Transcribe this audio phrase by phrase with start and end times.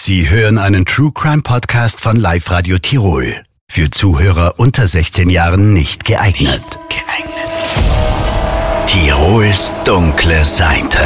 [0.00, 3.42] Sie hören einen True Crime Podcast von Live Radio Tirol.
[3.68, 6.62] Für Zuhörer unter 16 Jahren nicht geeignet.
[6.62, 8.86] Nicht geeignet.
[8.86, 11.00] Tirols dunkle Seite.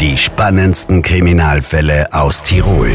[0.00, 2.90] Die spannendsten Kriminalfälle aus Tirol.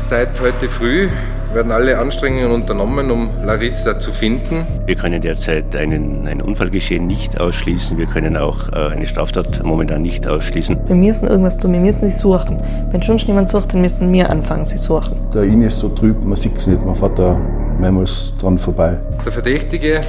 [0.00, 1.08] Seit heute früh
[1.56, 4.66] werden alle Anstrengungen unternommen, um Larissa zu finden.
[4.84, 7.96] Wir können derzeit einen, ein Unfallgeschehen nicht ausschließen.
[7.96, 10.76] Wir können auch äh, eine Straftat momentan nicht ausschließen.
[10.86, 12.60] Wir müssen irgendwas tun, wir müssen sie suchen.
[12.90, 15.16] Wenn schon niemand sucht, dann müssen wir anfangen, sie suchen.
[15.32, 17.40] Der Inn ist so trüb, man sieht es nicht, man fährt da
[17.80, 18.98] mehrmals dran vorbei.
[19.24, 20.02] Der Verdächtige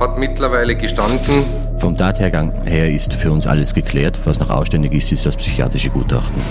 [0.00, 1.44] hat mittlerweile gestanden.
[1.78, 4.18] Vom Tathergang her ist für uns alles geklärt.
[4.24, 6.42] Was noch ausständig ist, ist das psychiatrische Gutachten.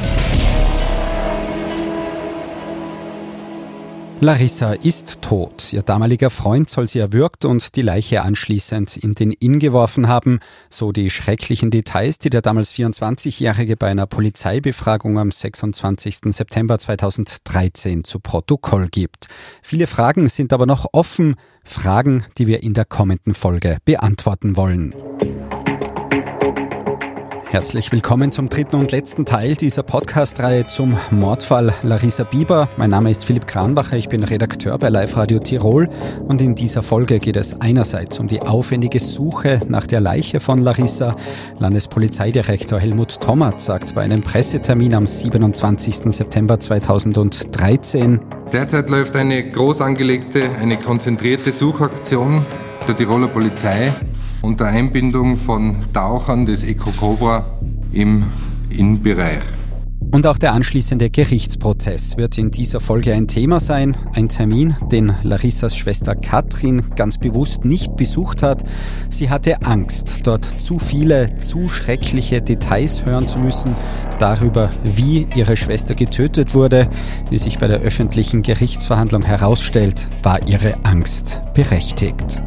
[4.24, 5.74] Larissa ist tot.
[5.74, 10.40] Ihr damaliger Freund soll sie erwürgt und die Leiche anschließend in den Inn geworfen haben.
[10.70, 16.20] So die schrecklichen Details, die der damals 24-Jährige bei einer Polizeibefragung am 26.
[16.30, 19.28] September 2013 zu Protokoll gibt.
[19.62, 21.36] Viele Fragen sind aber noch offen.
[21.66, 24.96] Fragen, die wir in der kommenden Folge beantworten wollen.
[27.54, 32.68] Herzlich willkommen zum dritten und letzten Teil dieser Podcast-Reihe zum Mordfall Larissa Bieber.
[32.78, 35.88] Mein Name ist Philipp Kranbacher, ich bin Redakteur bei Live Radio Tirol
[36.28, 40.58] und in dieser Folge geht es einerseits um die aufwendige Suche nach der Leiche von
[40.58, 41.16] Larissa.
[41.60, 46.12] Landespolizeidirektor Helmut Tommert sagt bei einem Pressetermin am 27.
[46.12, 48.20] September 2013.
[48.52, 52.44] Derzeit läuft eine groß angelegte, eine konzentrierte Suchaktion
[52.88, 53.94] der Tiroler Polizei
[54.44, 57.46] unter Einbindung von Tauchern des Eco-Cobra
[57.94, 58.26] im
[58.70, 59.42] Innenbereich.
[60.12, 63.98] Und auch der anschließende Gerichtsprozess wird in dieser Folge ein Thema sein.
[64.14, 68.64] Ein Termin, den Larissas Schwester Katrin ganz bewusst nicht besucht hat.
[69.10, 73.76] Sie hatte Angst, dort zu viele, zu schreckliche Details hören zu müssen
[74.20, 76.90] darüber, wie ihre Schwester getötet wurde.
[77.32, 82.44] Wie sich bei der öffentlichen Gerichtsverhandlung herausstellt, war ihre Angst berechtigt.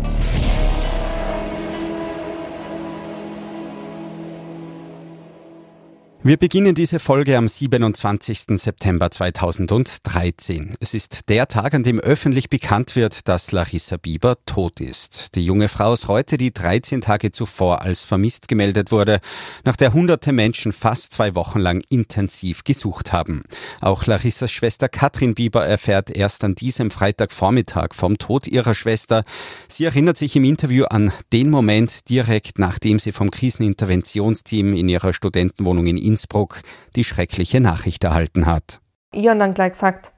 [6.27, 8.47] Wir beginnen diese Folge am 27.
[8.57, 10.75] September 2013.
[10.81, 15.37] Es ist der Tag, an dem öffentlich bekannt wird, dass Larissa Bieber tot ist.
[15.37, 19.21] Die junge Frau ist heute, die 13 Tage zuvor als vermisst gemeldet wurde,
[19.63, 23.45] nach der hunderte Menschen fast zwei Wochen lang intensiv gesucht haben.
[23.81, 29.23] Auch Larissas Schwester Katrin Bieber erfährt erst an diesem Freitagvormittag vom Tod ihrer Schwester.
[29.69, 35.13] Sie erinnert sich im Interview an den Moment direkt nachdem sie vom Kriseninterventionsteam in ihrer
[35.13, 36.63] Studentenwohnung in Innsbruck
[36.97, 38.81] die schreckliche Nachricht erhalten hat.
[39.13, 40.13] Ich habe dann gleich gesagt,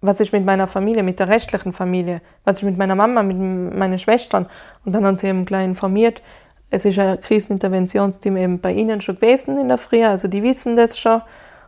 [0.00, 3.36] was ist mit meiner Familie, mit der restlichen Familie, was ist mit meiner Mama, mit
[3.36, 4.46] meinen Schwestern.
[4.84, 6.22] Und dann haben sie eben gleich informiert,
[6.70, 10.76] es ist ein Kriseninterventionsteam eben bei ihnen schon gewesen in der Früh, also die wissen
[10.76, 11.22] das schon.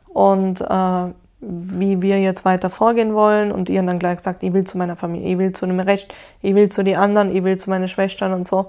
[0.08, 3.50] Und äh, wie wir jetzt weiter vorgehen wollen.
[3.50, 5.80] Und ich habe dann gleich gesagt, ich will zu meiner Familie, ich will zu dem
[5.80, 6.12] Rest,
[6.42, 8.68] ich will zu den anderen, ich will zu meinen Schwestern und so.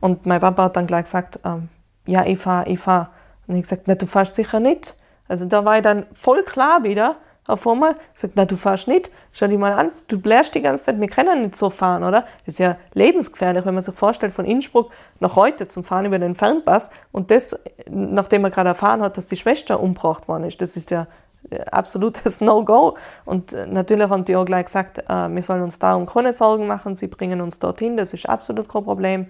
[0.00, 1.68] Und mein Papa hat dann gleich gesagt, ähm,
[2.06, 3.08] ja, ich fahre, ich fahre.
[3.46, 4.96] Und ich gesagt, na, du fährst sicher nicht.
[5.28, 7.16] Also da war ich dann voll klar wieder
[7.46, 7.96] auf einmal.
[8.08, 9.10] Ich gesagt, na, du fährst nicht.
[9.32, 12.22] Schau dich mal an, du blärst die ganze Zeit, wir können nicht so fahren, oder?
[12.46, 14.90] Das ist ja lebensgefährlich, wenn man sich vorstellt, von Innsbruck
[15.20, 19.26] nach heute zum Fahren über den Fernpass und das, nachdem man gerade erfahren hat, dass
[19.26, 20.62] die Schwester umgebracht worden ist.
[20.62, 21.06] Das ist ja
[21.50, 22.96] äh, absolutes No-Go.
[23.24, 26.66] Und äh, natürlich haben die auch gleich gesagt, äh, wir sollen uns darum keine Sorgen
[26.66, 29.26] machen, sie bringen uns dorthin, das ist absolut kein Problem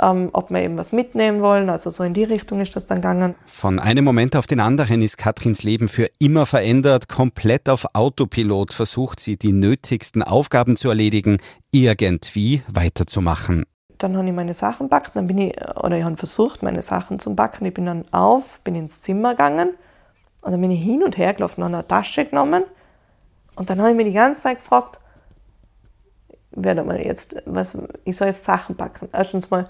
[0.00, 1.70] ähm, ob wir eben was mitnehmen wollen.
[1.70, 3.34] Also so in die Richtung ist das dann gegangen.
[3.46, 7.08] Von einem Moment auf den anderen ist Katrins Leben für immer verändert.
[7.08, 11.38] Komplett auf Autopilot versucht sie, die nötigsten Aufgaben zu erledigen,
[11.70, 13.64] irgendwie weiterzumachen.
[13.98, 17.18] Dann habe ich meine Sachen backen, dann bin ich, oder ich habe versucht, meine Sachen
[17.18, 17.64] zu backen.
[17.64, 19.70] Ich bin dann auf, bin ins Zimmer gegangen
[20.42, 22.64] und dann bin ich hin und her gelaufen, habe eine Tasche genommen
[23.54, 25.00] und dann habe ich mir die ganze Zeit gefragt,
[26.50, 29.08] werde mal jetzt, was, ich soll jetzt Sachen packen.
[29.12, 29.66] Erstens mal,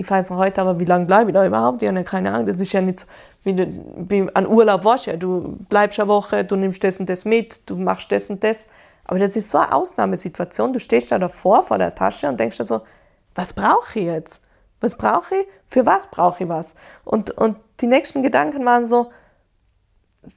[0.00, 1.82] ich jetzt noch heute, aber wie lange bleibe ich da überhaupt?
[1.82, 2.46] Ich habe keine Ahnung.
[2.46, 3.06] Das ist ja nicht so,
[3.44, 3.66] wie, du,
[4.08, 5.16] wie an Urlaub warst ja.
[5.16, 8.68] Du bleibst eine Woche, du nimmst das und das mit, du machst das und das.
[9.04, 10.72] Aber das ist so eine Ausnahmesituation.
[10.72, 12.82] Du stehst da davor vor der Tasche und denkst dir so,
[13.34, 14.40] was brauche ich jetzt?
[14.80, 15.46] Was brauche ich?
[15.68, 16.74] Für was brauche ich was?
[17.04, 19.10] Und, und die nächsten Gedanken waren so,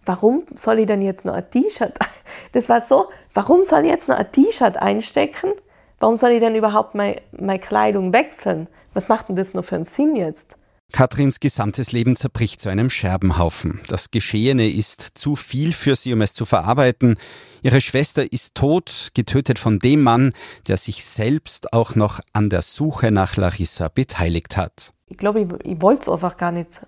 [0.05, 1.97] warum soll ich denn jetzt noch ein T-Shirt?
[2.53, 5.51] Das war so, warum soll ich jetzt noch ein T-Shirt einstecken?
[5.99, 8.67] Warum soll ich denn überhaupt meine, meine Kleidung wechseln?
[8.93, 10.55] Was macht denn das nur für einen Sinn jetzt?
[10.91, 13.81] Katrins gesamtes Leben zerbricht zu einem Scherbenhaufen.
[13.87, 17.15] Das Geschehene ist zu viel für sie, um es zu verarbeiten.
[17.63, 20.31] Ihre Schwester ist tot, getötet von dem Mann,
[20.67, 24.93] der sich selbst auch noch an der Suche nach Larissa beteiligt hat.
[25.07, 26.81] Ich glaube, ich, ich wollte es einfach gar nicht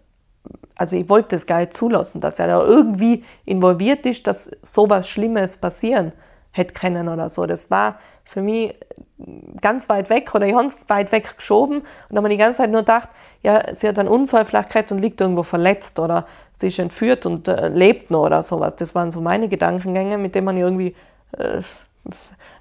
[0.75, 5.10] also ich wollte das gar nicht zulassen, dass er da irgendwie involviert ist, dass sowas
[5.10, 6.12] Schlimmes passieren
[6.52, 7.46] hätte können oder so.
[7.46, 8.75] Das war für mich
[9.62, 12.57] ganz weit weg oder ich habe es weit weg geschoben und habe ich die ganze
[12.57, 13.10] Zeit nur gedacht,
[13.44, 17.25] ja, sie hat einen Unfall vielleicht gehabt und liegt irgendwo verletzt oder sie ist entführt
[17.25, 18.75] und äh, lebt noch oder sowas.
[18.77, 20.95] Das waren so meine Gedankengänge, mit denen man irgendwie,
[21.38, 21.62] äh,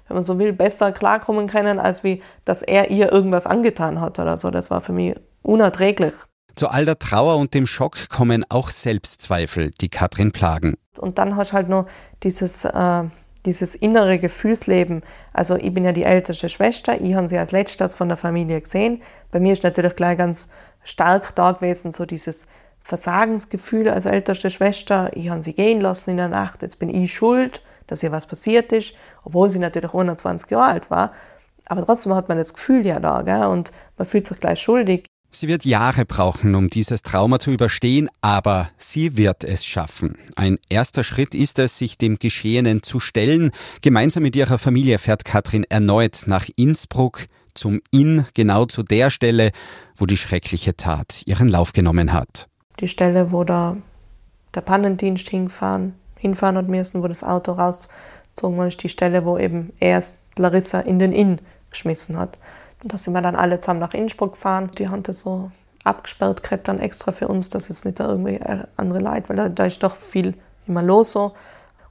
[0.07, 4.19] wenn man so will, besser klarkommen können, als wie, dass er ihr irgendwas angetan hat
[4.19, 4.51] oder so.
[4.51, 6.13] Das war für mich unerträglich.
[6.55, 10.75] Zu all der Trauer und dem Schock kommen auch Selbstzweifel, die Katrin plagen.
[10.97, 11.87] Und dann hast du halt nur
[12.23, 13.03] dieses, äh,
[13.45, 15.03] dieses innere Gefühlsleben.
[15.33, 18.61] Also ich bin ja die älteste Schwester, ich habe sie als letztes von der Familie
[18.61, 19.01] gesehen.
[19.31, 20.49] Bei mir ist natürlich gleich ganz
[20.83, 22.47] stark da gewesen, so dieses
[22.83, 25.11] Versagensgefühl als älteste Schwester.
[25.13, 28.27] Ich habe sie gehen lassen in der Nacht, jetzt bin ich schuld, dass ihr was
[28.27, 28.93] passiert ist,
[29.23, 31.13] obwohl sie natürlich 120 Jahre alt war.
[31.67, 33.45] Aber trotzdem hat man das Gefühl ja da, gell?
[33.45, 35.05] und man fühlt sich gleich schuldig.
[35.35, 40.17] Sie wird Jahre brauchen, um dieses Trauma zu überstehen, aber sie wird es schaffen.
[40.37, 43.51] Ein erster Schritt ist es, sich dem Geschehenen zu stellen.
[43.81, 49.51] Gemeinsam mit ihrer Familie fährt Katrin erneut nach Innsbruck zum Inn, genau zu der Stelle,
[49.97, 52.47] wo die schreckliche Tat ihren Lauf genommen hat.
[52.79, 53.75] Die Stelle, wo da
[54.53, 59.73] der Pannendienst hinfahren, hinfahren hat müssen, wo das Auto rausgezogen ist die Stelle, wo eben
[59.81, 61.39] erst Larissa in den Inn
[61.71, 62.37] geschmissen hat.
[62.83, 64.71] Da sind wir dann alle zusammen nach Innsbruck gefahren.
[64.77, 65.51] Die haben das so
[65.83, 68.39] abgesperrt gehabt, dann extra für uns, dass jetzt nicht da irgendwie
[68.75, 70.33] andere Leute, weil da, da ist doch viel
[70.67, 71.33] immer los so.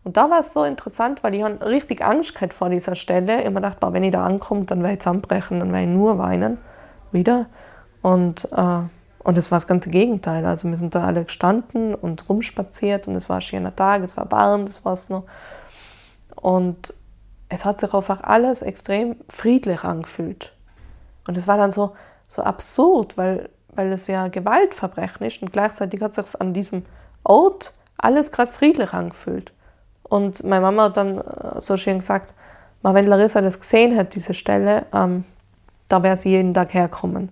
[0.02, 3.38] Und da war es so interessant, weil ich hatte richtig Angst gehabt vor dieser Stelle.
[3.38, 5.86] Ich habe mir gedacht, boah, wenn ich da ankomme, dann werde ich zusammenbrechen, dann werde
[5.86, 6.58] ich nur weinen
[7.10, 7.46] wieder.
[8.02, 8.80] Und, äh,
[9.20, 10.44] und es war das ganze Gegenteil.
[10.44, 14.16] Also wir sind da alle gestanden und rumspaziert und es war ein schöner Tag, es
[14.16, 15.24] war warm, das war es noch.
[16.34, 16.92] Und
[17.48, 20.53] es hat sich einfach alles extrem friedlich angefühlt.
[21.26, 21.94] Und es war dann so,
[22.28, 26.84] so absurd, weil, weil es ja Gewaltverbrechen ist und gleichzeitig hat sich an diesem
[27.22, 29.52] Ort alles gerade friedlich angefühlt.
[30.02, 32.34] Und meine Mama hat dann äh, so schön gesagt,
[32.82, 35.24] wenn Larissa das gesehen hat, diese Stelle, ähm,
[35.88, 37.30] da wäre sie jeden Tag herkommen.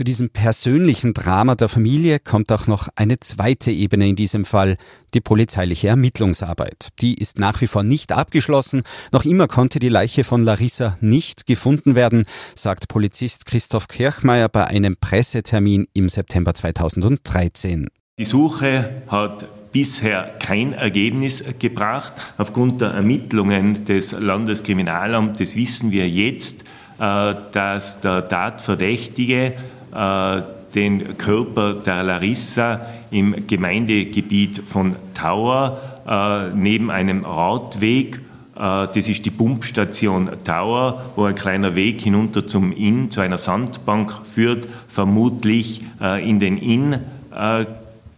[0.00, 4.78] Zu diesem persönlichen Drama der Familie kommt auch noch eine zweite Ebene in diesem Fall,
[5.12, 6.88] die polizeiliche Ermittlungsarbeit.
[7.02, 8.82] Die ist nach wie vor nicht abgeschlossen.
[9.12, 12.24] Noch immer konnte die Leiche von Larissa nicht gefunden werden,
[12.54, 17.88] sagt Polizist Christoph Kirchmeier bei einem Pressetermin im September 2013.
[18.18, 22.14] Die Suche hat bisher kein Ergebnis gebracht.
[22.38, 26.64] Aufgrund der Ermittlungen des Landeskriminalamtes wissen wir jetzt,
[26.98, 29.52] äh, dass der Tatverdächtige
[29.92, 38.20] den Körper der Larissa im Gemeindegebiet von Tauer äh, neben einem Radweg
[38.60, 44.12] das ist die Pumpstation Tower, wo ein kleiner Weg hinunter zum Inn, zu einer Sandbank
[44.26, 45.82] führt, vermutlich
[46.22, 46.98] in den Inn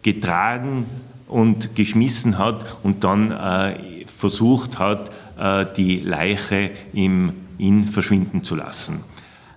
[0.01, 0.85] getragen
[1.29, 3.33] und geschmissen hat und dann
[4.05, 5.11] versucht hat,
[5.77, 8.99] die Leiche im Inn verschwinden zu lassen.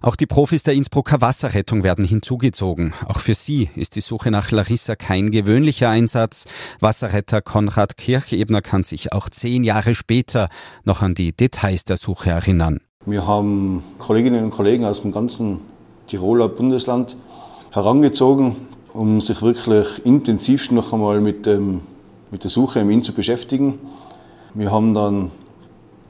[0.06, 2.94] Auch die Profis der Innsbrucker Wasserrettung werden hinzugezogen.
[3.08, 6.44] Auch für sie ist die Suche nach Larissa kein gewöhnlicher Einsatz.
[6.78, 10.48] Wasserretter Konrad Kirchebner kann sich auch zehn Jahre später
[10.84, 12.78] noch an die Details der Suche erinnern.
[13.04, 15.58] Wir haben Kolleginnen und Kollegen aus dem ganzen
[16.06, 17.16] Tiroler Bundesland
[17.72, 18.54] herangezogen,
[18.92, 21.80] um sich wirklich intensiv noch einmal mit, dem,
[22.30, 23.80] mit der Suche im Inn zu beschäftigen.
[24.54, 25.32] Wir haben dann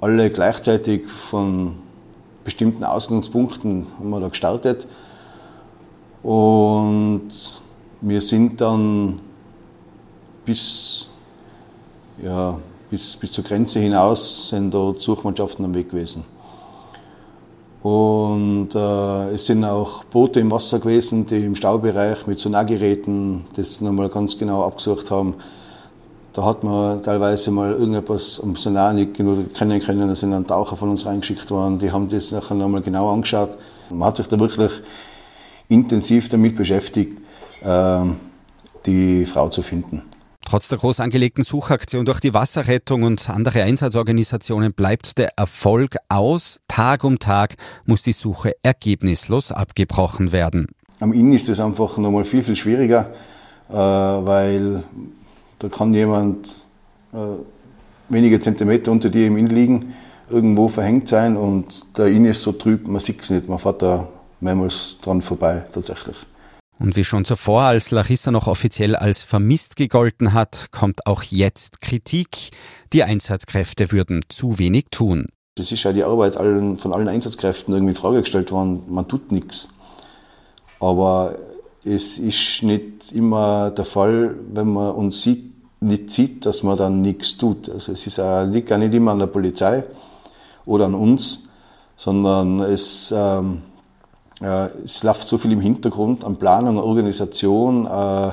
[0.02, 1.76] alle gleichzeitig von
[2.46, 4.86] bestimmten Ausgangspunkten haben wir da gestartet.
[6.22, 7.28] Und
[8.00, 9.20] wir sind dann
[10.44, 11.08] bis,
[12.22, 16.24] ja, bis, bis zur Grenze hinaus sind dort Suchmannschaften am Weg gewesen.
[17.82, 23.80] Und äh, es sind auch Boote im Wasser gewesen, die im Staubereich mit Sonargeräten das
[23.80, 25.34] nochmal ganz genau abgesucht haben.
[26.36, 30.06] Da hat man teilweise mal irgendetwas am Sonar nicht genug kennen können.
[30.06, 31.78] Da sind dann Taucher von uns reingeschickt worden.
[31.78, 33.56] Die haben das nachher nochmal genau angeschaut.
[33.88, 34.70] Man hat sich da wirklich
[35.68, 37.22] intensiv damit beschäftigt,
[37.62, 38.16] ähm,
[38.84, 40.02] die Frau zu finden.
[40.44, 46.60] Trotz der groß angelegten Suchaktion durch die Wasserrettung und andere Einsatzorganisationen bleibt der Erfolg aus.
[46.68, 50.66] Tag um Tag muss die Suche ergebnislos abgebrochen werden.
[51.00, 53.08] Am Inn ist es einfach nochmal viel, viel schwieriger,
[53.70, 54.84] äh, weil
[55.58, 56.64] da kann jemand
[57.12, 57.18] äh,
[58.08, 59.94] wenige Zentimeter unter dir im Inn liegen,
[60.30, 63.48] irgendwo verhängt sein und der Inn ist so trüb, man sieht es nicht.
[63.48, 64.08] Man fährt da
[64.40, 66.16] mehrmals dran vorbei tatsächlich.
[66.78, 71.80] Und wie schon zuvor, als Larissa noch offiziell als vermisst gegolten hat, kommt auch jetzt
[71.80, 72.50] Kritik.
[72.92, 75.26] Die Einsatzkräfte würden zu wenig tun.
[75.54, 78.82] Das ist ja die Arbeit allen, von allen Einsatzkräften irgendwie in Frage gestellt worden.
[78.88, 79.70] Man tut nichts.
[80.78, 81.38] Aber
[81.86, 87.00] es ist nicht immer der Fall, wenn man uns sieht, nicht sieht, dass man dann
[87.00, 87.68] nichts tut.
[87.68, 89.84] Also es ist auch, liegt auch nicht immer an der Polizei
[90.64, 91.48] oder an uns,
[91.94, 93.62] sondern es, ähm,
[94.40, 97.86] äh, es läuft so viel im Hintergrund an Planung, Organisation.
[97.86, 98.32] Äh,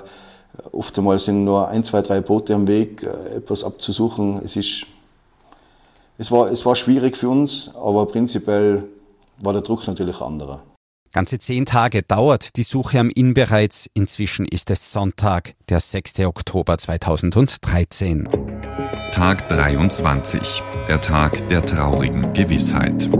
[0.71, 4.41] oft einmal sind nur ein, zwei, drei Boote am Weg, äh, etwas abzusuchen.
[4.43, 4.87] Es, ist,
[6.17, 8.85] es, war, es war schwierig für uns, aber prinzipiell
[9.41, 10.63] war der Druck natürlich anderer.
[11.13, 13.87] Ganze zehn Tage dauert die Suche am Inn bereits.
[13.93, 16.21] Inzwischen ist es Sonntag, der 6.
[16.21, 18.27] Oktober 2013.
[19.11, 23.11] Tag 23, der Tag der traurigen Gewissheit.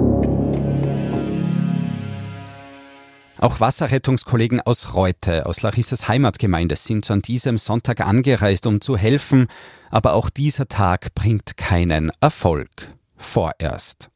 [3.38, 9.46] Auch Wasserrettungskollegen aus Reute, aus Larissas Heimatgemeinde, sind an diesem Sonntag angereist, um zu helfen.
[9.92, 12.70] Aber auch dieser Tag bringt keinen Erfolg.
[13.18, 14.10] Vorerst.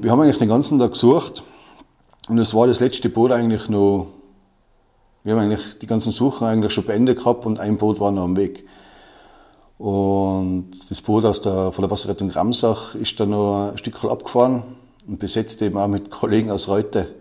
[0.00, 1.42] Wir haben eigentlich den ganzen Tag gesucht
[2.28, 4.06] und es war das letzte Boot eigentlich noch,
[5.22, 8.24] wir haben eigentlich die ganzen Suchen eigentlich schon beendet gehabt und ein Boot war noch
[8.24, 8.66] am Weg.
[9.78, 14.62] Und das Boot aus der, von der Wasserrettung Ramsach ist dann noch ein Stück abgefahren
[15.06, 17.14] und besetzt eben auch mit Kollegen aus Reute.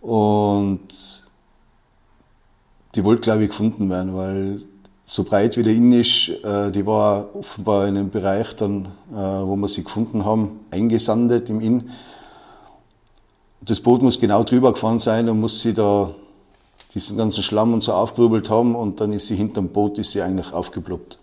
[0.00, 0.88] Und
[2.94, 4.62] die wollte, glaube ich, gefunden werden, weil
[5.04, 9.16] so breit wie der Inn ist, äh, die war offenbar in einem Bereich dann, äh,
[9.16, 11.90] wo wir sie gefunden haben, eingesandet im Inn
[13.66, 16.14] das Boot muss genau drüber gefahren sein und muss sie da
[16.94, 20.22] diesen ganzen Schlamm und so aufgewirbelt haben und dann ist sie hinterm Boot ist sie
[20.22, 21.18] eigentlich aufgeploppt.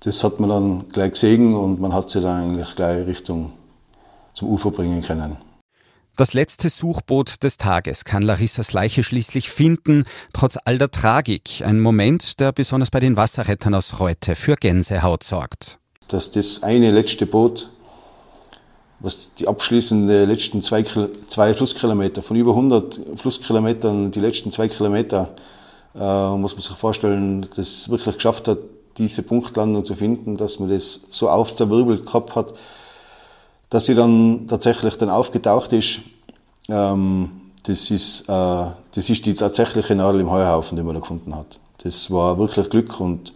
[0.00, 3.50] Das hat man dann gleich gesehen und man hat sie dann eigentlich gleich Richtung
[4.32, 5.38] zum Ufer bringen können.
[6.16, 11.62] Das letzte Suchboot des Tages kann Larissas Leiche schließlich finden, trotz all der Tragik.
[11.64, 15.78] Ein Moment, der besonders bei den Wasserrettern aus Reute für Gänsehaut sorgt.
[16.08, 17.70] Dass das eine letzte Boot
[19.00, 20.84] was die abschließenden letzten zwei,
[21.28, 25.30] zwei Flusskilometer, von über 100 Flusskilometern, die letzten zwei Kilometer,
[25.94, 28.58] äh, muss man sich vorstellen, das wirklich geschafft hat,
[28.96, 32.54] diese Punktlandung zu finden, dass man das so auf der Wirbel gehabt hat,
[33.70, 36.00] dass sie dann tatsächlich dann aufgetaucht ist.
[36.68, 37.30] Ähm,
[37.64, 41.60] das ist, äh, das ist die tatsächliche Nadel im Heuhaufen, die man da gefunden hat.
[41.84, 43.32] Das war wirklich Glück und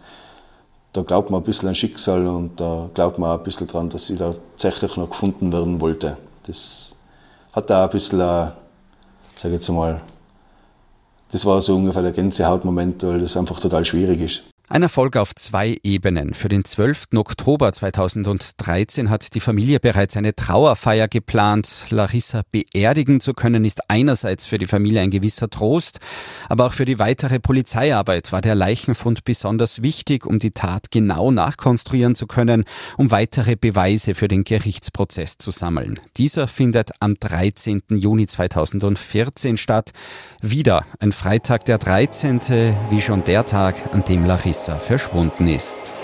[0.93, 3.89] da glaubt man ein bisschen an Schicksal und da glaubt man auch ein bisschen dran,
[3.89, 6.17] dass sie da tatsächlich noch gefunden werden wollte.
[6.43, 6.95] Das
[7.51, 8.53] hat da ein bisschen, sag
[9.43, 10.01] ich jetzt mal,
[11.31, 14.43] das war so ungefähr der Gänsehautmoment, weil das einfach total schwierig ist.
[14.69, 16.33] Ein Erfolg auf zwei Ebenen.
[16.33, 17.07] Für den 12.
[17.15, 21.87] Oktober 2013 hat die Familie bereits eine Trauerfeier geplant.
[21.89, 25.99] Larissa beerdigen zu können, ist einerseits für die Familie ein gewisser Trost,
[26.47, 31.29] aber auch für die weitere Polizeiarbeit war der Leichenfund besonders wichtig, um die Tat genau
[31.29, 32.63] nachkonstruieren zu können,
[32.97, 35.99] um weitere Beweise für den Gerichtsprozess zu sammeln.
[36.15, 37.83] Dieser findet am 13.
[37.89, 39.91] Juni 2014 statt.
[40.41, 42.39] Wieder ein Freitag der 13.,
[42.89, 45.95] wie schon der Tag, an dem Larissa Messer verschwunden ist.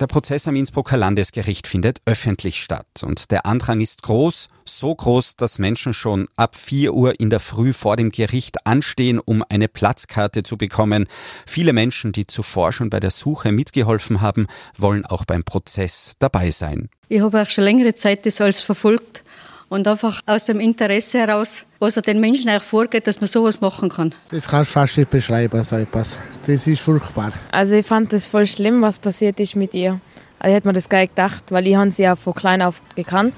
[0.00, 5.36] Der Prozess am Innsbrucker Landesgericht findet öffentlich statt und der Andrang ist groß, so groß,
[5.36, 9.68] dass Menschen schon ab 4 Uhr in der Früh vor dem Gericht anstehen, um eine
[9.68, 11.06] Platzkarte zu bekommen.
[11.46, 16.50] Viele Menschen, die zuvor schon bei der Suche mitgeholfen haben, wollen auch beim Prozess dabei
[16.50, 16.88] sein.
[17.08, 19.23] Ich habe auch schon längere Zeit das alles verfolgt
[19.68, 23.88] und einfach aus dem Interesse heraus, was den Menschen auch vorgeht, dass man sowas machen
[23.88, 24.14] kann.
[24.30, 26.18] Das kannst du fast nicht beschreiben, so etwas.
[26.46, 27.32] Das ist furchtbar.
[27.52, 30.00] Also ich fand es voll schlimm, was passiert ist mit ihr.
[30.38, 32.62] Also ich hätte mir das gar nicht gedacht, weil ich habe sie ja von klein
[32.62, 33.34] auf gekannt.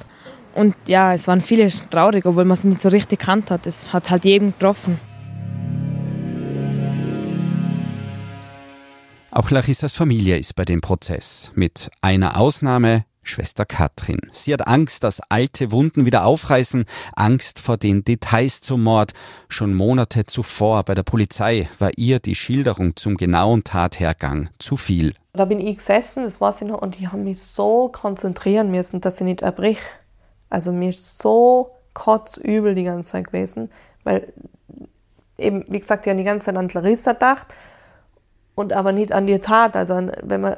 [0.54, 3.66] Und ja, es waren viele traurig, obwohl man sie nicht so richtig gekannt hat.
[3.66, 4.98] Es hat halt jeden getroffen.
[9.30, 11.52] Auch Larissas Familie ist bei dem Prozess.
[11.54, 14.20] Mit einer Ausnahme, Schwester Katrin.
[14.32, 19.12] Sie hat Angst, dass alte Wunden wieder aufreißen, Angst vor den Details zum Mord.
[19.48, 25.14] Schon Monate zuvor bei der Polizei war ihr die Schilderung zum genauen Tathergang zu viel.
[25.32, 29.00] Da bin ich gesessen, das weiß ich noch, und ich habe mich so konzentrieren müssen,
[29.00, 29.78] dass ich nicht erbrich.
[30.48, 33.70] Also mir ist so kotzübel die ganze Zeit gewesen,
[34.04, 34.32] weil
[35.38, 37.48] eben, wie gesagt, ich habe die ganze Zeit an Larissa gedacht
[38.54, 39.76] und aber nicht an die Tat.
[39.76, 40.56] Also wenn man,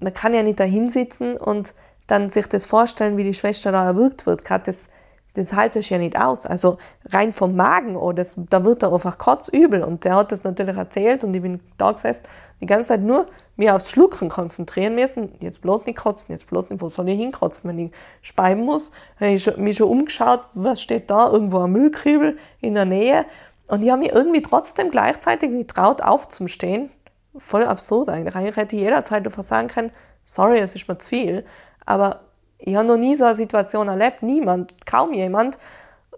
[0.00, 1.74] man kann ja nicht da hinsitzen und
[2.06, 4.88] dann sich das vorstellen, wie die Schwester da erwürgt wird, gerade das,
[5.34, 6.46] das halte ich ja nicht aus.
[6.46, 9.82] Also rein vom Magen, oh, das, da wird er einfach kotzübel.
[9.82, 12.24] Und der hat das natürlich erzählt und ich bin da gesessen,
[12.60, 15.32] die ganze Zeit nur mir aufs Schlucken konzentrieren müssen.
[15.40, 18.92] Jetzt bloß nicht kotzen, jetzt bloß nicht, wo soll ich hinkotzen, wenn ich speiben muss?
[19.20, 21.30] Habe ich mich schon umgeschaut, was steht da?
[21.30, 23.26] Irgendwo ein Müllkübel in der Nähe.
[23.68, 26.90] Und ich habe mich irgendwie trotzdem gleichzeitig nicht traut, aufzustehen.
[27.36, 28.34] Voll absurd eigentlich.
[28.34, 29.90] Eigentlich hätte ich jederzeit einfach sagen können,
[30.24, 31.44] sorry, es ist mir zu viel.
[31.86, 32.20] Aber
[32.58, 35.58] ich habe noch nie so eine Situation erlebt, niemand, kaum jemand.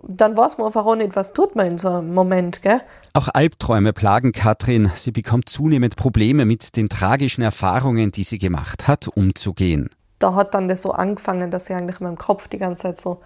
[0.02, 2.80] dann weiß man einfach auch nicht, was tut man in so einem Moment, gell?
[3.14, 4.90] Auch Albträume plagen Katrin.
[4.94, 9.90] Sie bekommt zunehmend Probleme mit den tragischen Erfahrungen, die sie gemacht hat, umzugehen.
[10.20, 13.00] Da hat dann das so angefangen, dass sie eigentlich in meinem Kopf die ganze Zeit
[13.00, 13.20] so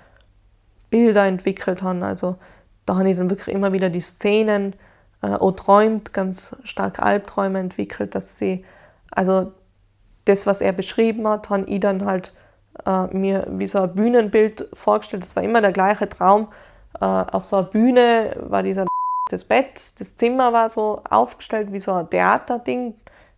[0.91, 2.03] Bilder entwickelt haben.
[2.03, 2.37] Also
[2.87, 4.75] da habe ich dann wirklich immer wieder die Szenen
[5.23, 8.65] äh, auch träumt, ganz stark Albträume entwickelt, dass sie,
[9.11, 9.53] also
[10.25, 12.33] das, was er beschrieben hat, habe ich dann halt
[12.87, 15.23] äh, mir wie so ein Bühnenbild vorgestellt.
[15.23, 16.49] Das war immer der gleiche Traum.
[17.01, 18.87] Äh, auf so einer Bühne war dieser
[19.31, 22.95] das Bett, das Zimmer war so aufgestellt wie so ein Theaterding,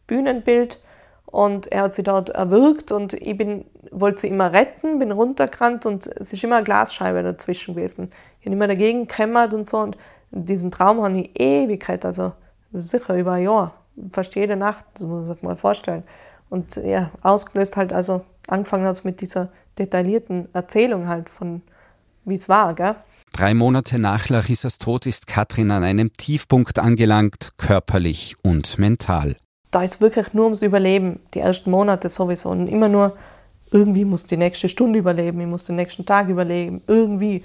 [0.07, 0.81] Bühnenbild.
[1.27, 5.85] Und er hat sie dort erwürgt und ich bin, wollte sie immer retten, bin runtergerannt
[5.85, 8.13] und es ist immer eine Glasscheibe dazwischen gewesen.
[8.39, 9.79] Ich habe immer dagegen gekämmert und so.
[9.79, 9.97] Und
[10.31, 12.33] diesen Traum habe ich Ewigkeit, also
[12.73, 13.75] sicher über ein Jahr,
[14.13, 16.05] fast jede Nacht, das muss man sich mal vorstellen.
[16.55, 21.63] Und ja, ausgelöst halt, also angefangen hat es mit dieser detaillierten Erzählung halt von,
[22.25, 22.95] wie es war, gell?
[23.33, 29.35] Drei Monate nach Larissas Tod ist Katrin an einem Tiefpunkt angelangt, körperlich und mental.
[29.73, 32.51] Da ist wirklich nur ums Überleben, die ersten Monate sowieso.
[32.51, 33.17] Und immer nur,
[33.73, 37.45] irgendwie muss die nächste Stunde überleben, ich muss den nächsten Tag überleben, irgendwie.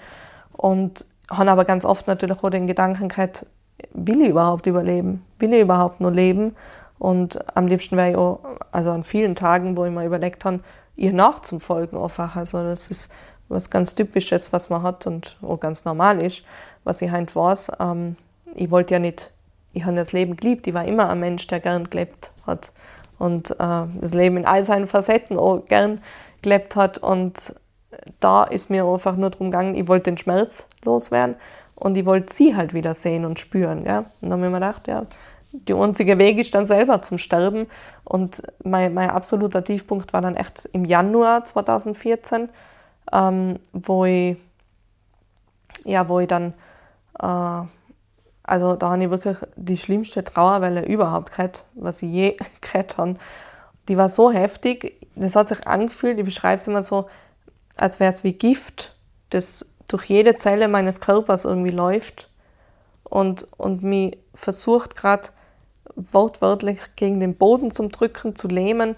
[0.51, 3.47] Und habe aber ganz oft natürlich auch den Gedanken gehabt,
[3.91, 5.25] will ich überhaupt überleben?
[5.39, 6.55] Will ich überhaupt nur leben?
[6.99, 8.39] Und am liebsten wäre ich auch,
[8.71, 10.59] also an vielen Tagen, wo ich mir überlegt habe,
[10.95, 12.35] ihr nachzufolgen einfach.
[12.35, 13.11] Also das ist
[13.47, 16.43] was ganz Typisches, was man hat und auch ganz normal ist,
[16.83, 17.71] was ich halt weiß.
[17.79, 18.15] Ähm,
[18.53, 19.31] ich wollte ja nicht,
[19.73, 22.71] ich habe das Leben geliebt, ich war immer ein Mensch, der gern gelebt hat
[23.17, 26.01] und äh, das Leben in all seinen Facetten auch gern
[26.41, 27.53] gelebt hat und
[28.19, 31.35] da ist mir einfach nur darum gegangen, ich wollte den Schmerz loswerden
[31.75, 33.85] und ich wollte sie halt wieder sehen und spüren.
[33.85, 33.99] Ja?
[33.99, 35.05] Und dann habe ich mir gedacht, ja,
[35.51, 37.67] der einzige Weg ist dann selber zum Sterben.
[38.03, 42.49] Und mein, mein absoluter Tiefpunkt war dann echt im Januar 2014,
[43.11, 44.37] ähm, wo ich,
[45.85, 46.53] ja, wo ich dann,
[47.19, 47.65] äh,
[48.43, 53.15] also da habe ich wirklich die schlimmste Trauerwelle überhaupt gehabt, was ich je gehabt habe.
[53.87, 57.09] Die war so heftig, das hat sich angefühlt, ich beschreibe es immer so,
[57.75, 58.95] als wäre es wie Gift,
[59.31, 62.29] das durch jede Zelle meines Körpers irgendwie läuft
[63.03, 65.29] und, und mich versucht gerade
[66.11, 68.95] wortwörtlich gegen den Boden zu drücken, zu lähmen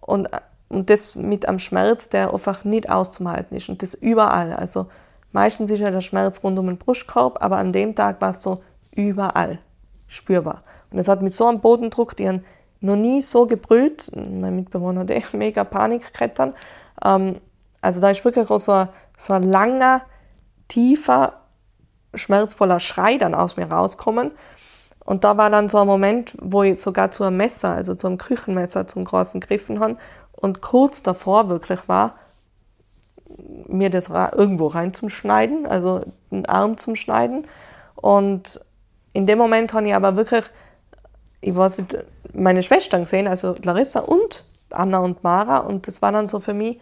[0.00, 0.28] und,
[0.68, 4.52] und das mit einem Schmerz, der einfach nicht auszuhalten ist und das überall.
[4.52, 4.86] Also
[5.32, 8.42] meistens ist ja der Schmerz rund um den Brustkorb, aber an dem Tag war es
[8.42, 8.62] so
[8.94, 9.58] überall
[10.06, 10.62] spürbar.
[10.90, 12.44] Und es hat mit so einem Bodendruck, die haben
[12.80, 16.40] noch nie so gebrüllt, mein Mitbewohner hat echt mega Panik gekriegt.
[17.04, 17.40] Ähm,
[17.80, 20.02] also da ist wirklich so ein, so ein langer,
[20.68, 21.40] tiefer,
[22.14, 24.32] schmerzvoller Schrei dann aus mir rauskommen.
[25.06, 28.08] Und da war dann so ein Moment, wo ich sogar zu einem Messer, also zu
[28.08, 29.96] einem Küchenmesser, zum großen griffen habe
[30.32, 32.16] und kurz davor wirklich war,
[33.68, 36.00] mir das irgendwo reinzuschneiden, also
[36.32, 37.46] den Arm zum Schneiden.
[37.94, 38.60] Und
[39.12, 40.44] in dem Moment habe ich aber wirklich,
[41.40, 41.96] ich weiß nicht,
[42.32, 45.58] meine Schwestern gesehen, also Larissa und Anna und Mara.
[45.58, 46.80] Und das war dann so für mich,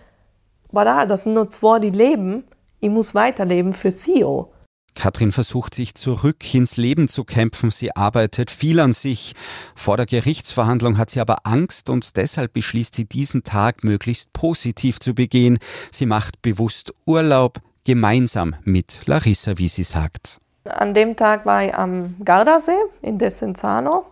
[0.72, 2.44] voilà, das sind nur zwei, die leben.
[2.80, 4.48] Ich muss weiterleben für sie auch.
[4.94, 7.70] Katrin versucht sich zurück ins Leben zu kämpfen.
[7.70, 9.34] Sie arbeitet viel an sich.
[9.74, 15.00] Vor der Gerichtsverhandlung hat sie aber Angst und deshalb beschließt sie diesen Tag möglichst positiv
[15.00, 15.58] zu begehen.
[15.90, 20.40] Sie macht bewusst Urlaub gemeinsam mit Larissa, wie sie sagt.
[20.64, 24.06] An dem Tag war ich am Gardasee in Desenzano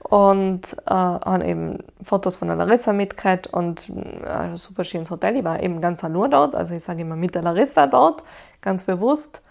[0.00, 5.36] und äh, habe eben Fotos von der Larissa mitgekriegt und äh, super schönes Hotel.
[5.36, 8.22] Ich war eben ganz nur dort, also ich sage immer mit der Larissa dort,
[8.60, 9.42] ganz bewusst,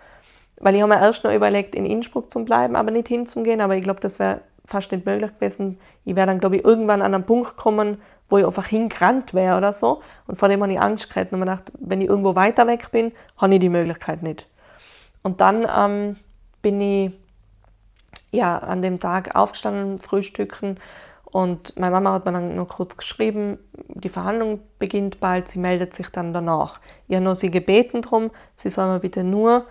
[0.59, 3.75] weil ich habe mir erst noch überlegt, in Innsbruck zu bleiben, aber nicht hinzugehen, aber
[3.75, 5.79] ich glaube, das wäre fast nicht möglich gewesen.
[6.03, 9.57] Ich wäre dann, glaube ich, irgendwann an einen Punkt gekommen, wo ich einfach hingerannt wäre
[9.57, 12.35] oder so und vor dem habe ich Angst gehabt und mir gedacht, wenn ich irgendwo
[12.35, 14.47] weiter weg bin, habe ich die Möglichkeit nicht.
[15.23, 16.17] Und dann ähm,
[16.61, 17.11] bin ich
[18.31, 20.77] ja, an dem Tag aufgestanden, frühstücken
[21.25, 25.93] und meine Mama hat mir dann nur kurz geschrieben, die Verhandlung beginnt bald, sie meldet
[25.93, 26.79] sich dann danach.
[27.07, 29.65] Ich habe nur sie gebeten darum, sie soll mir bitte nur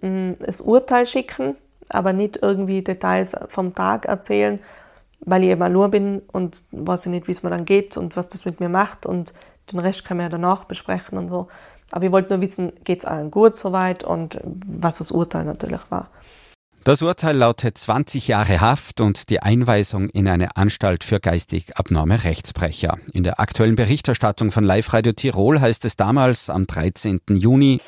[0.00, 1.56] das Urteil schicken,
[1.88, 4.58] aber nicht irgendwie Details vom Tag erzählen,
[5.20, 8.28] weil ich eben nur bin und weiß nicht, wie es mir dann geht und was
[8.28, 9.32] das mit mir macht und
[9.70, 11.48] den Rest kann man ja danach besprechen und so.
[11.92, 15.80] Aber ich wollte nur wissen, geht es allen gut soweit und was das Urteil natürlich
[15.90, 16.08] war.
[16.84, 22.24] Das Urteil lautet 20 Jahre Haft und die Einweisung in eine Anstalt für geistig abnorme
[22.24, 22.98] Rechtsbrecher.
[23.12, 27.20] In der aktuellen Berichterstattung von Live Radio Tirol heißt es damals am 13.
[27.28, 27.80] Juni.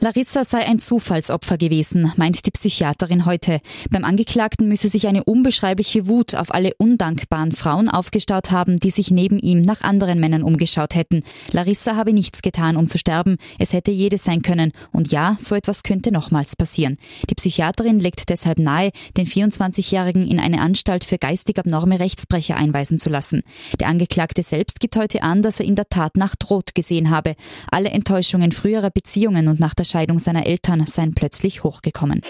[0.00, 3.60] Larissa sei ein Zufallsopfer gewesen, meint die Psychiaterin heute.
[3.90, 9.10] Beim Angeklagten müsse sich eine unbeschreibliche Wut auf alle undankbaren Frauen aufgestaut haben, die sich
[9.10, 11.22] neben ihm nach anderen Männern umgeschaut hätten.
[11.52, 13.38] Larissa habe nichts getan, um zu sterben.
[13.58, 14.72] Es hätte jede sein können.
[14.92, 16.98] Und ja, so etwas könnte nochmals passieren.
[17.30, 22.98] Die Psychiaterin legt deshalb nahe, den 24-Jährigen in eine Anstalt für geistig abnorme Rechtsbrecher einweisen
[22.98, 23.42] zu lassen.
[23.80, 27.34] Der Angeklagte selbst gibt heute an, dass er in der Tat nach Rot gesehen habe.
[27.70, 32.20] Alle Enttäuschungen früherer Beziehungen und nach der Scheidung seiner Eltern seien plötzlich hochgekommen.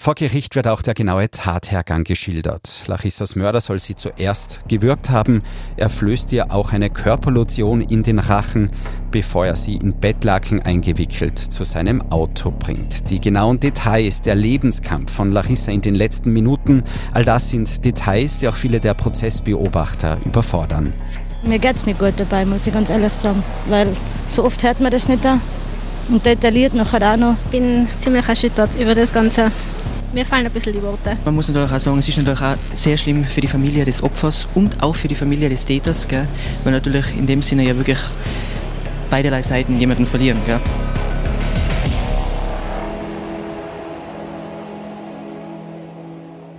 [0.00, 2.84] Vor Gericht wird auch der genaue Tathergang geschildert.
[2.86, 5.42] Larissas Mörder soll sie zuerst gewürgt haben.
[5.76, 8.70] Er flößt ihr auch eine Körperlotion in den Rachen,
[9.10, 13.10] bevor er sie in Bettlaken eingewickelt zu seinem Auto bringt.
[13.10, 18.38] Die genauen Details, der Lebenskampf von Larissa in den letzten Minuten, all das sind Details,
[18.38, 20.94] die auch viele der Prozessbeobachter überfordern.
[21.42, 23.92] Mir geht's nicht gut dabei, muss ich ganz ehrlich sagen, weil
[24.28, 25.40] so oft hört man das nicht da
[26.08, 27.34] und detailliert nachher auch noch.
[27.46, 29.50] Ich bin ziemlich erschüttert über das Ganze.
[30.12, 31.16] Mir fallen ein bisschen die Worte.
[31.24, 34.02] Man muss natürlich auch sagen, es ist natürlich auch sehr schlimm für die Familie des
[34.02, 36.26] Opfers und auch für die Familie des Täters, gell?
[36.64, 37.98] weil natürlich in dem Sinne ja wirklich
[39.10, 40.38] beiderlei Seiten jemanden verlieren.
[40.46, 40.60] Gell?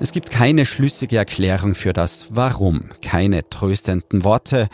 [0.01, 4.69] Es gibt keine schlüssige Erklärung für das Warum, keine tröstenden Worte.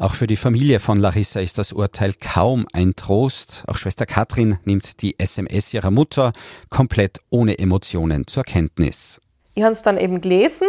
[0.00, 3.64] Auch für die Familie von Larissa ist das Urteil kaum ein Trost.
[3.68, 6.32] Auch Schwester Katrin nimmt die SMS ihrer Mutter
[6.70, 9.20] komplett ohne Emotionen zur Kenntnis.
[9.52, 10.68] Ich habe es dann eben gelesen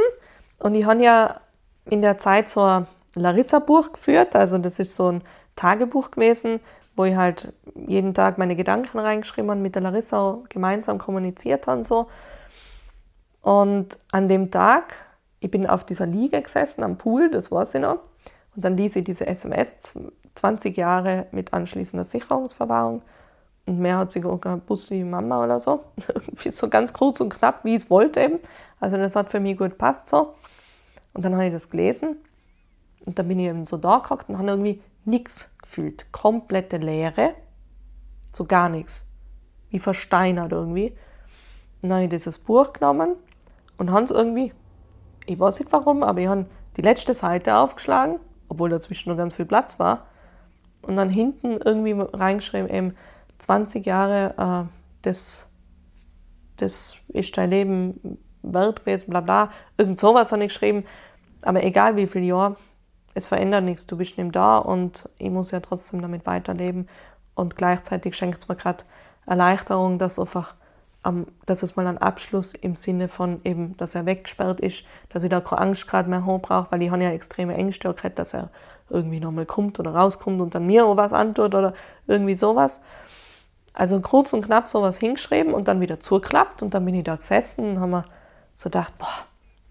[0.60, 1.40] und ich habe ja
[1.90, 4.36] in der Zeit so ein Larissa-Buch geführt.
[4.36, 5.24] Also das ist so ein
[5.56, 6.60] Tagebuch gewesen,
[6.98, 7.54] wo ich halt
[7.88, 12.08] jeden Tag meine Gedanken reingeschrieben habe, mit der Larissa gemeinsam kommuniziert habe und so.
[13.42, 14.94] Und an dem Tag,
[15.40, 18.11] ich bin auf dieser Liege gesessen am Pool, das weiß ich noch.
[18.56, 19.98] Und dann ließ ich diese SMS
[20.36, 23.02] 20 Jahre mit anschließender Sicherungsverwahrung.
[23.66, 25.84] Und mehr hat sie auch Bussi Mama oder so.
[26.50, 28.40] So ganz kurz und knapp, wie ich es wollte eben.
[28.80, 30.34] Also das hat für mich gut gepasst so.
[31.14, 32.18] Und dann habe ich das gelesen.
[33.06, 36.12] Und dann bin ich eben so da gehockt und habe irgendwie nichts gefühlt.
[36.12, 37.36] Komplette Leere.
[38.34, 39.08] So gar nichts.
[39.70, 40.96] Wie versteinert irgendwie.
[41.82, 43.16] Und dann habe ich dieses Buch genommen
[43.78, 44.54] und haben es irgendwie,
[45.26, 46.46] ich weiß nicht warum, aber ich habe
[46.78, 48.20] die letzte Seite aufgeschlagen,
[48.52, 50.08] obwohl dazwischen noch ganz viel Platz war.
[50.82, 52.96] Und dann hinten irgendwie reingeschrieben, eben
[53.38, 54.70] 20 Jahre, äh,
[55.04, 55.50] das,
[56.58, 59.52] das ist dein Leben wert gewesen, bla bla.
[59.78, 60.84] Irgend sowas habe ich geschrieben.
[61.44, 62.58] Aber egal wie viele Jahre,
[63.14, 63.88] es verändert nichts.
[63.88, 66.90] Du bist nicht da und ich muss ja trotzdem damit weiterleben.
[67.36, 68.84] Und gleichzeitig schenkt es mir gerade
[69.26, 70.56] Erleichterung, dass einfach
[71.46, 75.30] dass es mal einen Abschluss im Sinne von eben, dass er weggesperrt ist, dass ich
[75.30, 78.20] da keine Angst gerade mehr haben brauche, weil ich habe ja extreme Ängste auch gehabt,
[78.20, 78.50] dass er
[78.90, 81.74] irgendwie nochmal kommt oder rauskommt und dann mir was antut oder
[82.08, 82.84] irgendwie sowas.
[83.74, 87.16] Also kurz und knapp sowas hingeschrieben und dann wieder zugeklappt und dann bin ich da
[87.16, 88.06] gesessen und habe mir
[88.56, 89.26] so gedacht, boah,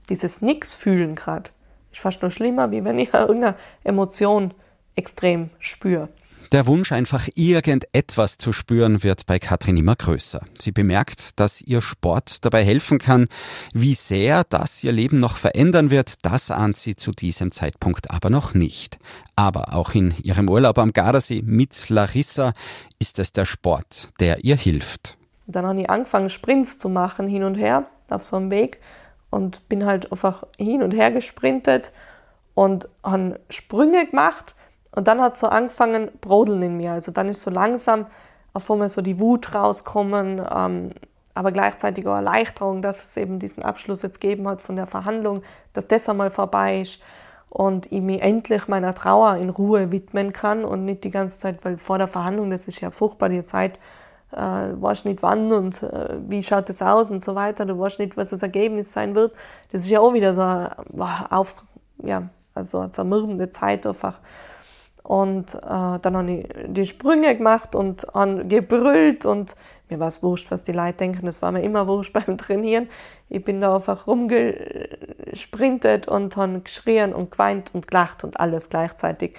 [0.09, 1.51] dieses Nix fühlen gerade
[1.93, 4.53] ist fast noch schlimmer, wie wenn ich irgendeine Emotion
[4.95, 6.09] extrem spüre.
[6.53, 10.45] Der Wunsch, einfach irgendetwas zu spüren, wird bei Katrin immer größer.
[10.61, 13.29] Sie bemerkt, dass ihr Sport dabei helfen kann.
[13.73, 18.31] Wie sehr das ihr Leben noch verändern wird, das ahnt sie zu diesem Zeitpunkt aber
[18.31, 18.99] noch nicht.
[19.37, 22.53] Aber auch in ihrem Urlaub am Gardasee mit Larissa
[22.99, 25.17] ist es der Sport, der ihr hilft.
[25.47, 28.81] Dann habe ich angefangen, Sprints zu machen, hin und her, auf so einem Weg.
[29.31, 31.93] Und bin halt einfach hin und her gesprintet
[32.55, 34.57] und habe Sprünge gemacht
[34.93, 36.93] und dann hat es so angefangen, brodeln in mir.
[36.93, 38.07] Also dann ist so langsam
[38.53, 40.91] auf einmal so die Wut rauskommen, ähm,
[41.35, 45.43] aber gleichzeitig auch Erleichterung, dass es eben diesen Abschluss jetzt gegeben hat von der Verhandlung,
[45.73, 47.01] dass das einmal vorbei ist
[47.49, 51.65] und ich mich endlich meiner Trauer in Ruhe widmen kann und nicht die ganze Zeit,
[51.65, 53.79] weil vor der Verhandlung, das ist ja furchtbar, die Zeit,
[54.33, 57.99] äh, weißt nicht wann und äh, wie schaut es aus und so weiter, du weißt
[57.99, 59.33] nicht, was das Ergebnis sein wird.
[59.73, 60.77] Das ist ja auch wieder so eine,
[61.31, 61.55] auf,
[62.03, 64.19] ja, also eine zermürbende Zeit einfach.
[65.11, 69.57] Und äh, dann habe ich die Sprünge gemacht und habe gebrüllt und
[69.89, 71.27] mir war es wurscht, was die Leute denken.
[71.27, 72.89] Das war mir immer wurscht beim Trainieren.
[73.29, 79.35] Ich bin da einfach rumgesprintet und habe geschrien und geweint und gelacht und alles gleichzeitig.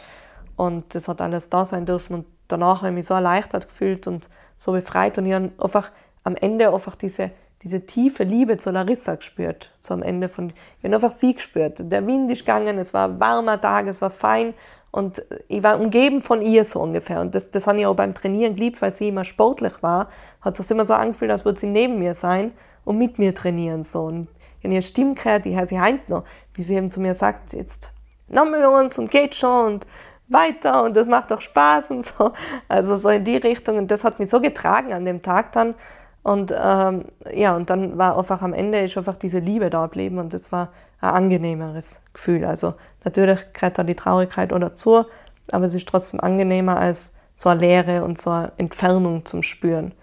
[0.57, 2.15] Und das hat alles da sein dürfen.
[2.15, 5.17] Und danach habe ich mich so erleichtert gefühlt und so befreit.
[5.17, 5.89] Und ich habe einfach
[6.25, 7.31] am Ende einfach diese,
[7.63, 9.71] diese tiefe Liebe zu Larissa gespürt.
[9.79, 11.77] So am Ende von, ich habe einfach sie gespürt.
[11.79, 14.53] Der Wind ist gegangen, es war ein warmer Tag, es war fein.
[14.91, 17.21] Und ich war umgeben von ihr so ungefähr.
[17.21, 20.09] Und das, das habe ich auch beim Trainieren geliebt, weil sie immer sportlich war.
[20.41, 22.51] Hat es immer so angefühlt, als würde sie neben mir sein
[22.83, 23.83] und mit mir trainieren.
[23.83, 24.03] So.
[24.03, 24.27] Und
[24.61, 26.23] in ihrer Stimme gehört, die sie heint noch,
[26.53, 27.89] wie sie eben zu mir sagt, jetzt
[28.27, 29.87] nochmal uns und geht schon und
[30.27, 32.33] weiter und das macht auch Spaß und so.
[32.67, 33.77] Also so in die Richtung.
[33.77, 35.75] Und das hat mich so getragen an dem Tag dann.
[36.23, 40.19] Und ähm, ja, und dann war einfach am Ende ist einfach diese Liebe da geblieben
[40.19, 42.45] und das war ein angenehmeres Gefühl.
[42.45, 45.05] Also natürlich gehört da die Traurigkeit oder zu,
[45.51, 49.93] aber es ist trotzdem angenehmer als eine Leere und eine Entfernung zum Spüren.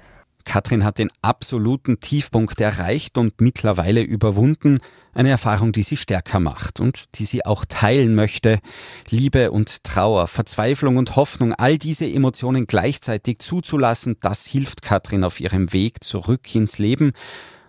[0.49, 4.79] Katrin hat den absoluten Tiefpunkt erreicht und mittlerweile überwunden.
[5.13, 8.59] Eine Erfahrung, die sie stärker macht und die sie auch teilen möchte.
[9.11, 15.39] Liebe und Trauer, Verzweiflung und Hoffnung, all diese Emotionen gleichzeitig zuzulassen, das hilft Katrin auf
[15.39, 17.13] ihrem Weg zurück ins Leben.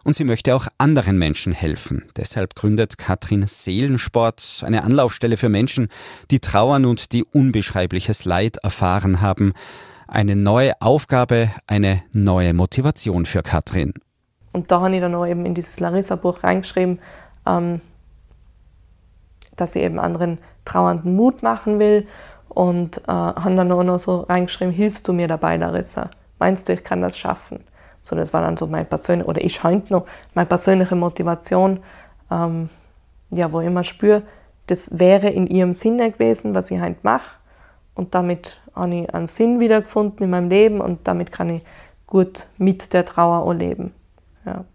[0.04, 2.06] Und sie möchte auch anderen Menschen helfen.
[2.16, 5.90] Deshalb gründet Katrin Seelensport, eine Anlaufstelle für Menschen,
[6.32, 9.54] die trauern und die unbeschreibliches Leid erfahren haben
[10.12, 13.94] eine neue Aufgabe, eine neue Motivation für Katrin.
[14.52, 17.00] Und da habe ich dann auch eben in dieses Larissa-Buch reingeschrieben,
[17.46, 17.82] ähm,
[19.56, 22.08] dass ich eben anderen Trauernden Mut machen will
[22.48, 26.10] und äh, habe dann auch noch so reingeschrieben, hilfst du mir dabei, Larissa?
[26.40, 27.60] Meinst du, ich kann das schaffen?
[28.10, 31.80] So, das war dann so mein persönliche, oder ich heute noch, meine persönliche Motivation,
[32.32, 32.70] ähm,
[33.30, 34.24] ja, wo ich immer spüre,
[34.66, 37.38] das wäre in ihrem Sinne gewesen, was ich heute mache.
[37.94, 41.62] Und damit habe ich einen Sinn wiedergefunden in meinem Leben und damit kann ich
[42.08, 43.94] gut mit der Trauer auch leben.
[44.46, 44.66] Ja.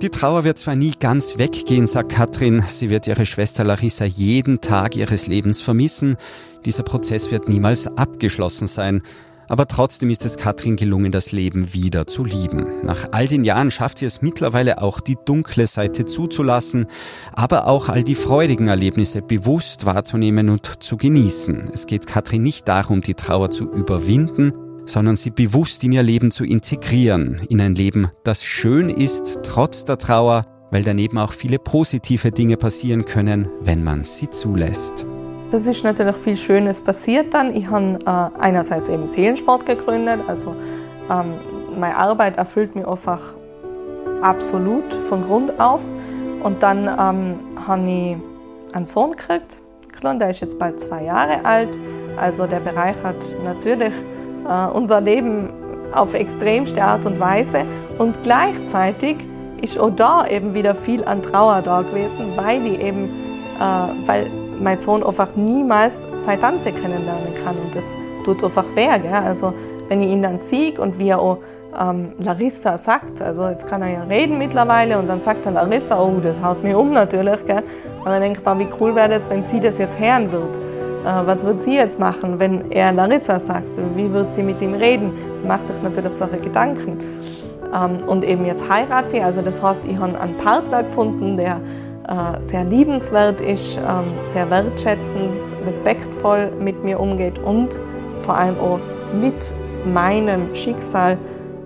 [0.00, 4.60] Die Trauer wird zwar nie ganz weggehen, sagt Katrin, sie wird ihre Schwester Larissa jeden
[4.60, 6.16] Tag ihres Lebens vermissen.
[6.64, 9.02] Dieser Prozess wird niemals abgeschlossen sein.
[9.48, 12.66] Aber trotzdem ist es Katrin gelungen, das Leben wieder zu lieben.
[12.84, 16.86] Nach all den Jahren schafft sie es mittlerweile auch, die dunkle Seite zuzulassen,
[17.32, 21.70] aber auch all die freudigen Erlebnisse bewusst wahrzunehmen und zu genießen.
[21.72, 24.52] Es geht Katrin nicht darum, die Trauer zu überwinden,
[24.84, 29.84] sondern sie bewusst in ihr Leben zu integrieren, in ein Leben, das schön ist, trotz
[29.84, 35.06] der Trauer, weil daneben auch viele positive Dinge passieren können, wenn man sie zulässt.
[35.50, 37.56] Das ist natürlich viel Schönes passiert dann.
[37.56, 40.54] Ich habe äh, einerseits eben Seelensport gegründet, also
[41.10, 41.34] ähm,
[41.78, 43.34] meine Arbeit erfüllt mich einfach
[44.20, 45.80] absolut von Grund auf.
[46.42, 48.16] Und dann ähm, habe ich
[48.74, 49.58] einen Sohn gekriegt,
[50.02, 51.76] der ist jetzt bald zwei Jahre alt.
[52.16, 53.92] Also der Bereich hat natürlich
[54.46, 55.48] äh, unser Leben
[55.92, 57.64] auf extremste Art und Weise.
[57.98, 59.16] Und gleichzeitig
[59.62, 63.04] ist auch da eben wieder viel an Trauer da gewesen, weil ich eben,
[63.58, 64.26] äh, weil
[64.60, 67.56] mein Sohn einfach niemals seine Tante kennenlernen kann.
[67.56, 67.84] Und das
[68.24, 68.86] tut einfach weh.
[68.86, 69.12] Gell?
[69.12, 69.52] Also
[69.88, 71.38] wenn ich ihn dann sehe und wie er auch
[71.78, 76.00] ähm, Larissa sagt, also jetzt kann er ja reden mittlerweile und dann sagt er Larissa,
[76.00, 77.44] oh, das haut mir um natürlich.
[77.46, 77.62] Gell?
[78.00, 80.56] Aber dann denke ich mal, wie cool wäre das, wenn sie das jetzt hören wird.
[81.04, 83.80] Äh, was wird sie jetzt machen, wenn er Larissa sagt?
[83.94, 85.12] Wie wird sie mit ihm reden?
[85.46, 86.98] Macht sich natürlich solche Gedanken.
[87.74, 91.60] Ähm, und eben jetzt heirate, also das heißt, ich habe einen Partner gefunden, der
[92.40, 95.30] sehr liebenswert ist, ähm, sehr wertschätzend,
[95.66, 97.78] respektvoll mit mir umgeht und
[98.22, 98.80] vor allem auch
[99.12, 99.34] mit
[99.84, 101.18] meinem Schicksal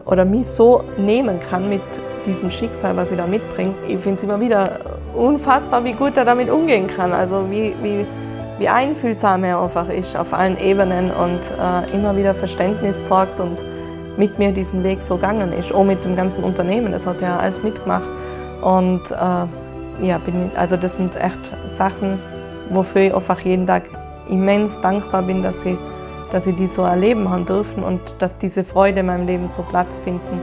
[0.05, 1.83] oder mich so nehmen kann mit
[2.27, 3.75] diesem Schicksal, was ich da mitbringe.
[3.89, 4.81] Ich finde es immer wieder
[5.15, 7.13] unfassbar, wie gut er damit umgehen kann.
[7.13, 8.07] Also wie, wie,
[8.59, 13.63] wie einfühlsam er einfach ist auf allen Ebenen und äh, immer wieder Verständnis sorgt und
[14.17, 15.73] mit mir diesen Weg so gegangen ist.
[15.73, 18.09] Auch mit dem ganzen Unternehmen, das hat er alles mitgemacht.
[18.63, 19.47] Und äh,
[20.01, 22.19] ja, bin, also das sind echt Sachen,
[22.71, 23.85] wofür ich einfach jeden Tag
[24.29, 25.77] immens dankbar bin, dass ich,
[26.31, 29.63] dass ich die so erleben haben dürfen und dass diese Freude in meinem Leben so
[29.63, 30.41] Platz finden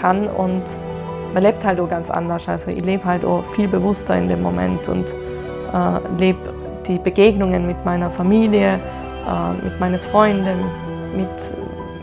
[0.00, 0.26] kann.
[0.28, 0.62] Und
[1.34, 2.48] man lebt halt auch ganz anders.
[2.48, 6.38] Also ich lebe halt auch viel bewusster in dem Moment und äh, lebe
[6.86, 8.74] die Begegnungen mit meiner Familie,
[9.26, 10.58] äh, mit meinen Freunden,
[11.16, 11.28] mit,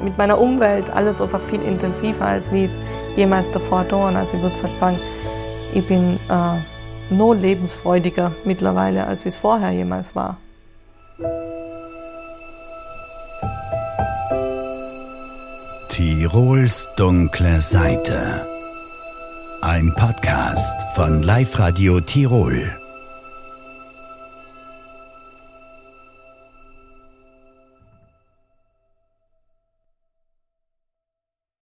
[0.03, 2.77] mit meiner Umwelt, alles einfach viel intensiver, als wie es
[3.15, 4.15] jemals davor tun.
[4.15, 4.99] Also ich würde fast sagen,
[5.73, 6.72] ich bin äh,
[7.17, 10.37] noch lebensfreudiger mittlerweile, als es vorher jemals war.
[15.89, 18.47] Tirols dunkle Seite.
[19.61, 22.82] Ein Podcast von Live Radio Tirol.